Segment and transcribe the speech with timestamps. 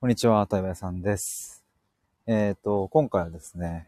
[0.00, 1.62] こんにちは、対話屋さんです。
[2.26, 3.86] えっ、と、今回はですね、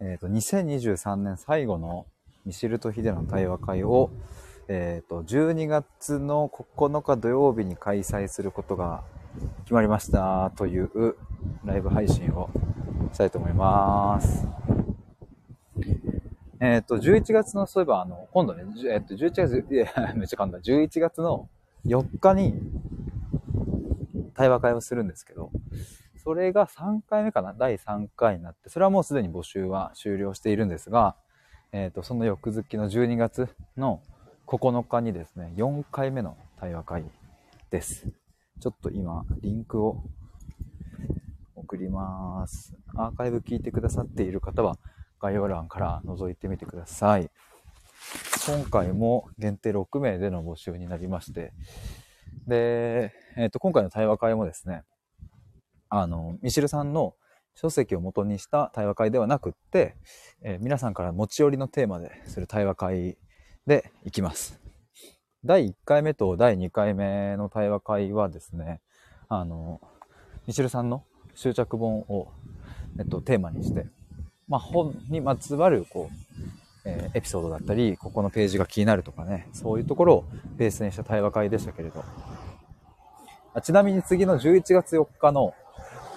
[0.00, 2.06] えっ、と、2023年最後の
[2.44, 4.10] ミシルとヒデの対話会を、
[4.66, 9.04] えっ、と、12月の9日土曜日に開催することが
[9.62, 11.14] 決まりましたという
[11.64, 12.50] ライブ配信を
[13.12, 14.48] したいと思います。
[16.58, 20.58] えっ、と、11月の、そういえば、あの、今度ね、えっ、と、11月、いや、めっちゃ噛んだ。
[20.58, 21.48] 11月の
[21.86, 22.60] 4日に
[24.34, 25.50] 対話会をするんですけど、
[26.22, 27.54] それが3回目かな？
[27.54, 31.16] 第3回になって、それはもうすでに募集は終了しているんですが、
[31.72, 34.00] えっ、と、その翌月の12月の
[34.46, 37.04] 9日にですね、4回目の対話会
[37.70, 38.08] です。
[38.60, 40.02] ちょっと今、リンクを
[41.56, 42.74] 送ります。
[42.94, 44.78] アーカイブ聞いてくださっている方は、
[45.20, 47.30] 概要欄から覗いてみてください。
[48.46, 51.52] 今回も限定6名での募集になりまして、
[52.46, 54.82] で、えっ、と、今回の対話会もですね、
[55.88, 57.14] あの、ミシルさんの
[57.54, 59.96] 書籍を元にした対話会ではなくって、
[60.42, 63.16] えー皆さんから持ち寄りのテーマでする対話会
[63.66, 64.60] でいきます。
[65.44, 68.80] 第1回目と第2回目の対話会はですね、
[69.28, 69.80] あの、
[70.46, 72.28] ミシルさんの執着本を、
[72.98, 73.86] えっと、テーマにして、
[74.48, 80.24] まあ、本にまつわる、こう、えーエピソードだったり、ここのページが気になるとかね、そういうところを
[80.56, 82.04] ベースにした対話会でしたけれど、
[83.54, 85.54] あちなみに次の11月4日の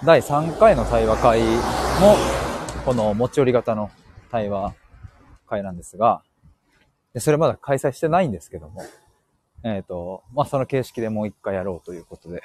[0.04, 2.16] 第3回の対話会も、
[2.86, 3.92] この持ち寄り型の
[4.32, 4.74] 対話
[5.46, 6.22] 会なんですが、
[7.14, 8.81] でそれまだ開催してないんですけども、
[9.64, 12.44] えっ、と、まあ、その形式でもう一回やろうということで、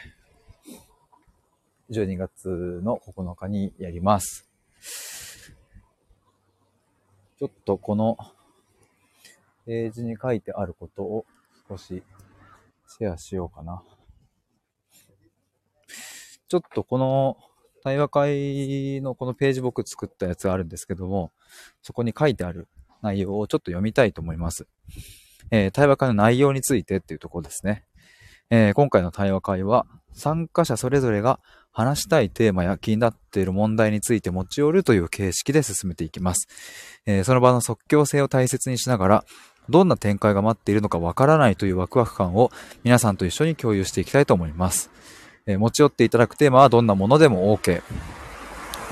[1.91, 4.49] 12月の9日にやります。
[7.43, 8.17] ちょっとこの
[9.67, 11.27] ページに書いてあることを
[11.69, 12.05] 少し
[12.87, 13.83] シェアしようかな。
[16.47, 17.37] ちょっとこの
[17.83, 21.33] 対話会のこのページ僕作ったやつがあるんですけども、
[21.83, 22.69] そこに書いてある
[23.03, 24.69] 内容をちょっと読みたいと思います。
[25.51, 27.85] えー対話会の内容についてっていうところですね。
[28.55, 31.41] えー今回の対話会は参加者それぞれが
[31.73, 36.49] 話したいテーマや気になっている問題について持ち寄るという形式で進めていきます。
[37.07, 39.25] えーその場の即興性を大切にしながら、
[39.71, 42.51] どんな展開が待っているのかわからないというワクワク感を
[42.85, 44.91] 皆さんと一緒に共有していきたいと思います。
[45.47, 47.81] えー持ち寄っていただくテーマはどんなものでも OK。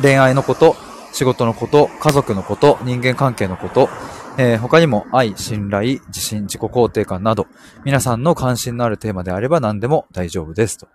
[0.00, 0.75] 恋愛のこと、
[1.12, 3.91] 仕事のこと、家族のこと、人間関係のこと、
[4.38, 7.46] えー他にも愛、信頼、自信、自己肯定感など、
[7.84, 10.78] 皆さんの関心のあるテーマであれば何でも大丈夫です。
[10.78, 10.88] と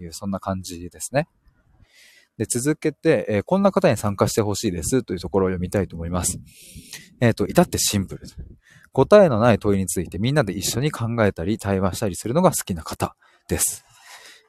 [0.00, 1.28] いう、そんな感じですね。
[2.38, 6.38] で、続けて、えーこんな方に参加してほしいですというところを読みたいと思います。
[7.20, 8.22] えっ、と、至ってシンプル。
[8.92, 13.14] 答えのない問いについてみんなで一緒に考えたり対話したりするのが好きな方
[13.48, 13.84] です。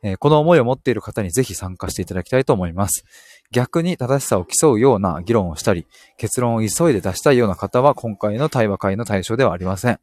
[0.01, 3.03] えーこの思いを持っている方にぜひ参加していただきたいと思います。
[3.52, 5.88] 逆に正しさを競うような議論をしたり、
[6.18, 10.00] 結論を急いで出したいような方は今回の対話会の対象ではありません。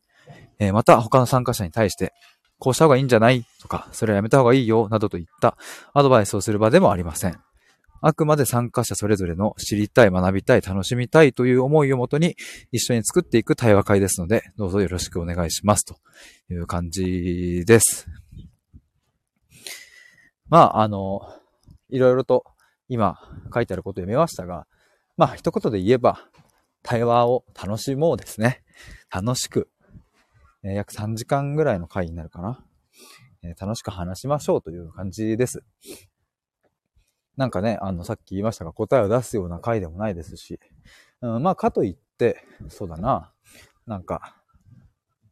[0.59, 2.13] えーまた他の参加者に対して、
[2.59, 5.57] こうした方がいいんじゃないとか、それはやめた方がいいよ、などといった
[5.93, 7.39] アドバイスをする場でもありません。
[8.01, 12.37] あくまで参加者それぞれの知りたい、学びたい、楽しみたいという思いをもとに
[12.73, 15.97] 一緒に作っていく対話会ですので、どうぞよろしくお願いしますと
[16.51, 18.07] いう感じです。
[20.49, 21.21] まあ、あの、
[21.91, 22.45] いろいろと
[22.89, 23.19] 今
[23.53, 24.67] 書いてあることを読みましたが、
[25.17, 26.29] まあ、一言で言えば、
[26.83, 28.63] 対話を楽しもうですね。
[29.11, 29.69] 楽しく、
[30.63, 32.65] えー約3時間ぐらいの回になるかな。
[33.43, 35.65] えー楽しく話しましょうという感じです。
[37.37, 40.59] なんかね、あの、さっき言いましたが、答えを出すような回でもないですし、
[41.21, 43.33] うん、まあ、かといって、そうだな、
[43.87, 44.43] なんか、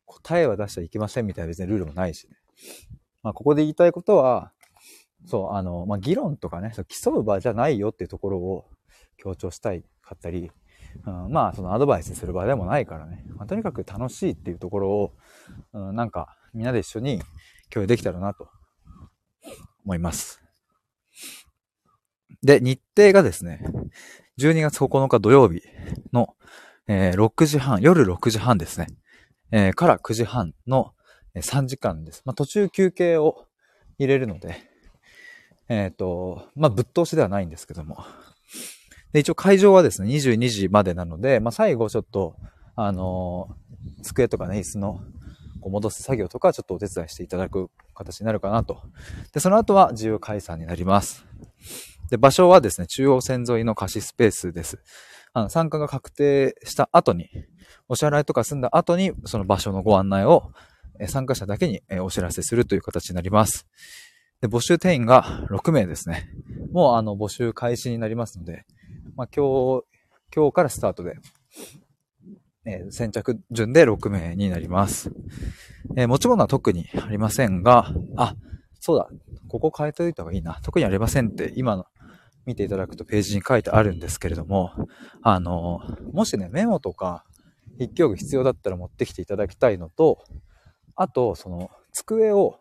[0.05, 2.37] 答えは出しちゃいけませんみたいな別にルールもないしね。
[3.23, 4.53] まあ、ここで言いたいことは、
[5.27, 8.67] そう、あの、まあ、議論とかね、競う場じゃないよっていうところを
[9.17, 10.51] 強調したいかったり、
[11.07, 15.13] うん、まあ、そのアドバイスする場でもないからね、まあ、とにかく楽しいっていうところを、
[15.73, 17.21] うん、なんか、みんなで一緒に
[17.71, 18.49] 共有できたらなと
[19.85, 20.41] 思います。
[22.43, 23.65] で、日程がですね、
[24.39, 25.63] 12月9日土曜日
[26.13, 26.35] の、
[26.87, 28.87] えー6時半、夜6時半ですね、
[29.51, 30.93] えーから9時半の
[31.35, 32.23] 3時間です。
[32.25, 33.47] まあ、途中休憩を
[33.99, 34.74] 入れるので、
[35.69, 37.99] えっ、と、まあ、ぶっ通しではないんですけども。
[39.13, 42.37] で、一応会場はですね、22時までなので、まあ、最後ちょっと、
[42.77, 43.65] あのー
[44.03, 45.01] 机とかね、椅子の
[45.61, 48.83] こう戻す作業とかちょっとお手伝いしていただく形になるかなと。
[49.33, 51.27] で、その後は自由解散になります。
[52.11, 54.79] で、場所はですね、中央線沿いの貸しスペースです。
[55.33, 57.29] あの、参加が確定した後に、
[57.89, 60.53] お支払いとか済んだ後に、その場所のご案内を、
[61.09, 63.67] 参加者だけにお知らせするという形になります。
[64.45, 66.29] で、募集定員が6名ですね。
[66.71, 68.67] もうあの募集開始になりますので、
[69.17, 69.85] まあ今日、
[70.37, 71.17] 今日からスタートで、
[72.67, 75.11] えー、先着順で6名になります。
[75.97, 78.37] えー、持ち物は特にありませんが、あ、
[78.81, 79.09] そうだ、
[79.49, 80.61] ここ変えておいた方がいいな。
[80.63, 81.87] 特にありませんって今の
[82.45, 84.73] 見ていただくとページに書いてあるんですけれども、
[85.23, 85.81] あの、
[86.13, 87.25] もしね、メモとか
[87.79, 90.23] 筆記用具必要だったら持ってきていただきたいのと、
[90.97, 92.61] あと、その、机を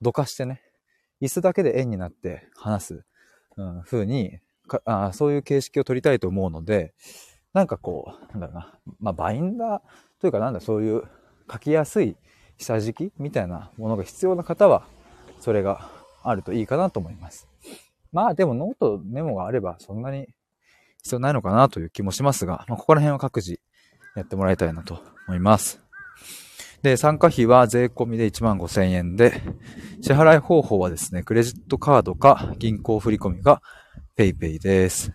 [0.00, 0.62] どかしてね、
[1.20, 3.04] 椅子だけで円になって話す、
[3.56, 6.92] うん、風にかあ、そういう形式を取りたいと思うので、
[7.52, 9.80] なんかこう、なんだろうな、まあ、バインダー
[10.20, 11.02] というかなんだ、そういう
[11.50, 12.16] 書きやすい
[12.58, 14.86] 下敷きみたいなものが必要な方は、
[15.40, 15.90] それが
[16.22, 17.48] あるといいかなと思います。
[18.12, 20.28] まあでもノート、メモがあればそんなに
[21.02, 23.60] 必要ないのかなという気もしますが、まあ、ここら辺は各自
[24.16, 25.85] やってもらいたいなと思います。
[26.86, 29.42] で、参加費は税込みで1万5千円で、
[30.02, 33.60] 支払い方法はですね、クレジットカードか銀行振込が
[34.16, 35.12] PayPay です。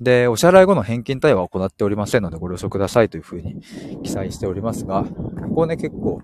[0.00, 3.60] で、お支払い後の返金対応は行っておりませんのでご了承くださいというふうに
[4.02, 6.22] 記載しておりますが、ここね、結構、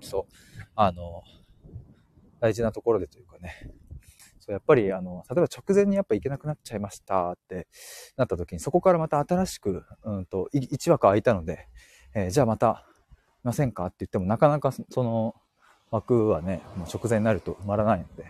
[0.00, 0.34] そう、
[0.74, 1.22] あの、
[2.40, 3.70] 大事なところでというかね、
[4.40, 7.68] そうやっぱり、あの、例えば直前にやっぱ行けなくなっちゃいましたって
[8.16, 11.68] なった時に、そこからまた新しく、うんと、1枠空いたので、
[12.16, 12.84] えー、じゃあまた、
[13.42, 13.86] ませんか？
[13.86, 15.34] って言っても、なかなかその
[15.90, 18.26] 枠はね、もう直前になると埋まらないので、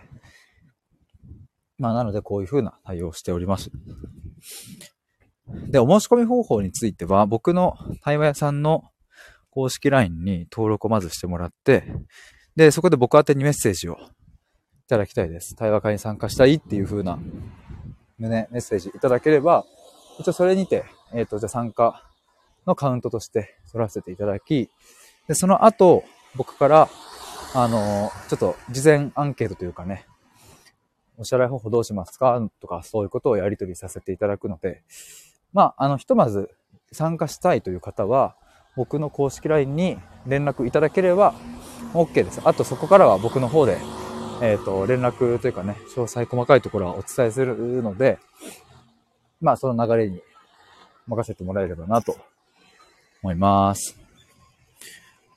[1.77, 3.71] まあ、なのでこういう風な対応をしております。
[5.47, 8.83] で、お申し込み方法については、僕の対話屋さんの
[9.49, 11.85] 公式 LINE に登録をまずしてもらって、
[12.55, 13.97] で、そこで僕宛てにメッセージをい
[14.89, 15.55] ただきたいです。
[15.55, 17.17] 対話会に参加したいっていう風な
[18.17, 19.65] 胸、メッセージいただければ、
[20.19, 20.83] 一応それにて、
[21.13, 22.08] えっ、ー、と、じゃあ参加
[22.69, 24.69] のカウントとして取らせていただき、
[25.27, 26.03] で、その後、
[26.35, 26.89] 僕から、
[27.53, 30.05] あの、ちょっと事前アンケートというかね、
[31.17, 34.83] お支払い方法どうしますかとか、そういうことをやり取りさせていただくので、
[35.51, 36.49] まあ、あの、ひとまず
[36.91, 38.35] 参加したいという方は、
[38.75, 41.33] 僕の公式 LINE に連絡いただければ
[41.93, 42.39] OK です。
[42.45, 43.77] あとそこからは僕の方で、
[44.41, 48.19] えっ、ー、と、連絡というかね、詳細細かいところはお伝えするので、
[49.41, 50.21] まあ、その流れに
[51.07, 52.15] 任せてもらえればなと
[53.21, 53.97] 思います。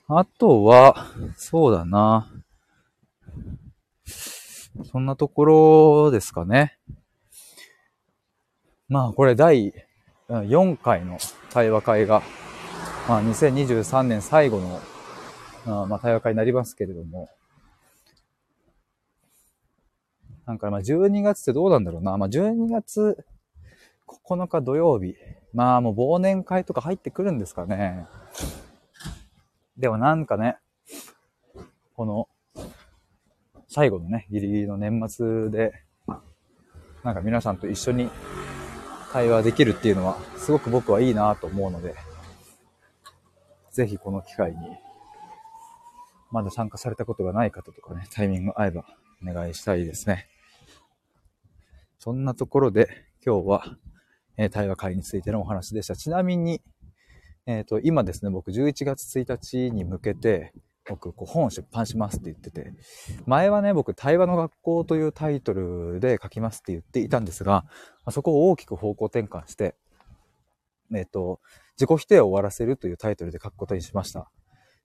[0.09, 1.07] あとは、
[1.37, 2.31] そうだな。
[4.91, 6.79] そんなところですかね。
[8.89, 9.73] まあこれ第
[10.29, 11.19] 4回の
[11.51, 12.23] 対話会が、
[13.09, 14.61] まあ2023年最後
[15.67, 17.31] の、まあ対話会になりますけれども、
[20.45, 22.17] なんかまあ12月ってどうなんだろうな。
[22.17, 23.25] まあ12月
[24.25, 25.17] 9日土曜日。
[25.53, 28.07] まあもう忘年会とか入ってくるんですかね。
[29.77, 30.57] でもなんかね、
[31.95, 32.29] この
[33.69, 35.73] 最後のね、ギリギリの年末で、
[37.03, 38.11] なんか皆さんと一緒に
[39.13, 41.95] 対話できるっていうのは、すごく僕はいいなと思うので、
[43.71, 44.59] ぜひこの機会に、
[46.31, 48.85] まだ参加されたことがない方とかね、タイミング合えば
[49.23, 50.29] お願いしたいですね。
[51.99, 52.89] そんなところで
[53.25, 53.65] 今日は、
[54.37, 55.97] えー、対話会についてのお話でした。
[55.97, 56.61] ちなみに、
[57.47, 60.53] えっ、ー、と、今ですね、僕11月1日に向けて、
[60.89, 62.73] 僕、こう本を出版しますって言ってて、
[63.27, 67.65] 前はね、僕、対話の学校というタイトルで書きますって言っていたんですが、
[68.11, 69.77] そこを大きく方向転換して、
[70.95, 71.41] えっ、と、
[71.77, 74.31] 自己否定を終わらせるというタイトルで書くことにしました。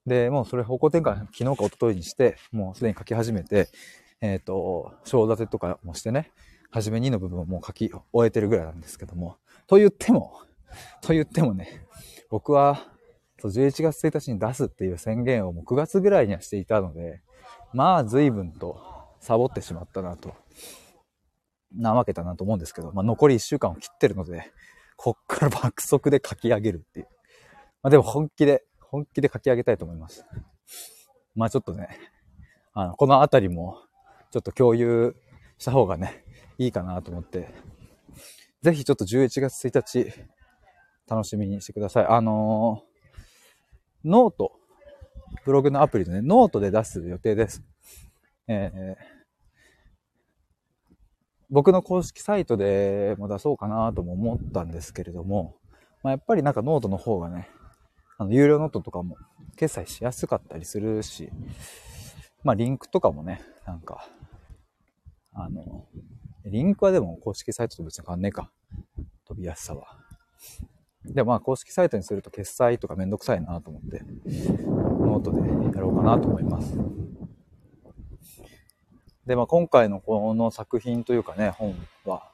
[0.06, 3.70] で、もうそれ方向転換、昨日か一昨日にして、もうすでに書き始めて、
[4.22, 6.32] えっ、と、章立てとかもしてね、
[6.70, 10.42] 初め2の部分をもう書き終えてるぐらいなんですけども、と言っても、
[11.02, 11.86] と言ってもね、
[12.30, 12.88] 僕は
[13.40, 17.22] そう、11月1日に出すっていう宣言をもう9月ぐらいにはしていたので、
[17.74, 18.80] まあ随分と
[19.20, 20.34] サボってしまったなと、
[21.76, 24.52] なわけだなと思うんですけど、まあ残り1週間を切ってるので、
[24.96, 27.08] こっから爆速で書き上げるっていう。
[27.84, 30.26] まあでも本気で、本気で書き上げたいと思います。
[31.36, 31.90] まあちょっとね、
[32.74, 33.78] あの、このあたりも
[34.32, 35.16] ちょっと共有
[35.60, 36.24] した方がね、
[36.58, 37.50] いいかなと思って、
[38.62, 40.14] ぜひちょっと11月1日
[41.08, 42.06] 楽しみにしてください。
[42.08, 42.88] あのー
[44.08, 44.54] note、
[45.44, 47.62] ブログのアプリでね、ノートで出す予定です。
[48.48, 48.96] えー、
[51.50, 55.58] 僕の公式サイトでも出そうかなとも思ったんですけれども、
[56.04, 57.50] まあ、やっぱりなんかノートの方がね、
[58.18, 59.18] あの、有料ノートとかも
[59.58, 61.30] 決済しやすかったりするし、
[62.44, 64.08] まあ、リンクとかもね、なんか、
[65.34, 65.86] あの、
[66.50, 68.52] リンクはでも公式サイトと別に変わんねえか。
[69.26, 69.98] 飛びやすさは。
[71.06, 74.02] で、まあ、公式サイトにすると決済とかめんどくさいなと思って、
[75.00, 75.42] ノートで
[75.76, 76.78] やろうかなと思います。
[79.26, 81.76] で、まあ今回のこの作品というかね、本
[82.06, 82.32] は、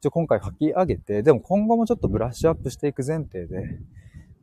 [0.00, 3.78] 一応今回書き上げて、でも今後もちょっとブラッシュアップしていく前提で、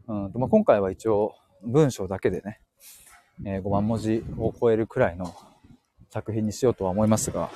[0.08, 2.60] うんとまあ、今回は一応文章だけでね、
[3.46, 5.34] えー、5万文字を超えるくらいの
[6.10, 7.50] 作品にしようとは思いますが、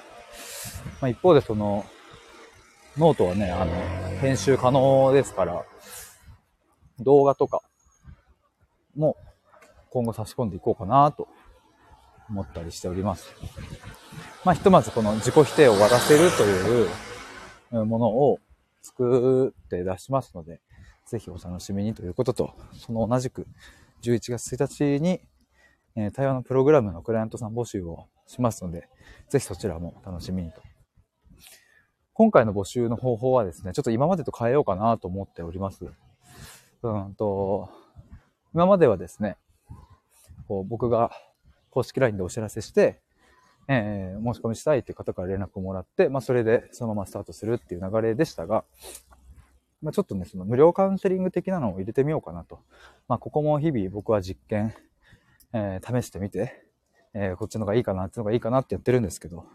[1.02, 1.86] まあ、一方でその、
[2.98, 3.72] ノートはね、あの、
[4.20, 5.64] 編集可能ですから、
[7.00, 7.62] 動画とか
[8.96, 9.16] も
[9.92, 11.28] 今後差し込んでいこうかなと
[12.30, 13.28] 思ったりしております。
[14.44, 16.86] まあ、ひとまずこの自己否定を終わらせるとい
[17.82, 18.40] うものを
[18.82, 20.62] 作って出しますので、
[21.06, 23.48] ぜひお楽しみにということと、その同じく
[24.02, 25.22] 11月1日に、
[25.96, 28.88] え対話のプログラムのクライアントさん募集をしますので、
[29.30, 30.62] ぜひそちらも楽しみにと。
[32.14, 35.86] 今回の募集の方法はですね、ちょっと今までと変えようかなと思っております。
[36.84, 37.70] うんと、
[38.54, 39.38] 今まではですね、
[40.48, 41.12] こう僕が
[41.70, 43.02] 公式 LINE でお知らせして、
[43.68, 48.64] えー、申し込みしたいという方から連絡をもらって、まあ、それでそのままスタートするっていう流れでしたが、
[49.82, 52.62] まあ、ちょっとね、その無料カウンセリング的なのを入れてみようかなと。
[53.08, 54.74] まあ、ここも日々僕は実験、
[55.54, 56.67] えー、試してみて、
[57.14, 59.46] えー、こっちのがいいかな、あっちのがいいかなってやってるんですけど、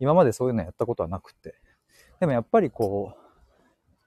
[0.00, 1.54] 今までそういうのやったことはなくて。
[2.20, 3.24] でもやっぱりこう、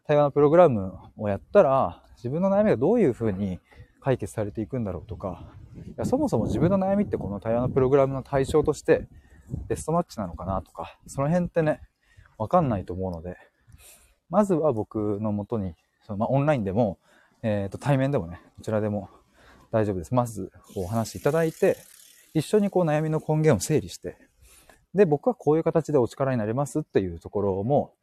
[0.06, 3.60] 対話のプログラムをやったら、自分の悩みがどういうふうに
[4.02, 9.08] 解決されていくんだろうとか、いやそもそも自分の悩みってこの対話のプログラムの対象として
[9.68, 11.82] ベストマッチなのかなとか、その辺ってね、
[12.38, 13.38] わかんないと思うので、
[14.30, 16.98] まずは僕のもとに、そのまあ、オンラインでも、
[17.44, 19.10] えっ、ー、と、対面でもね、どちらでも
[19.72, 20.14] 大丈夫です。
[20.14, 21.78] まず、お話しいただいて、
[22.38, 24.18] 一緒にこう悩みの根源を整理して、
[24.94, 27.94] で、僕はこういう形でお力になれますっていうところも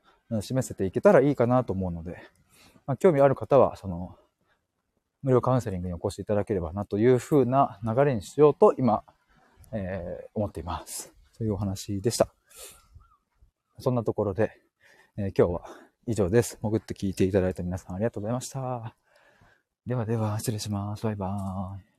[0.40, 2.18] 示せていけたらいいかなと思うので、
[2.86, 4.16] まあ、興味ある方は、その、
[5.22, 9.04] 無料カウンセリングにお越しいただければなというふうな流れにしようと今、
[9.72, 11.14] えー、思っています。
[11.36, 12.28] というお話でした。
[13.78, 14.52] そんなところで、
[15.16, 15.62] えー、今日は
[16.06, 16.58] 以上です。
[16.62, 18.94] 潜って聞いていただいた皆さんありがとうございました。
[19.86, 21.04] ではでは、失礼します。
[21.04, 21.93] バイバーイ。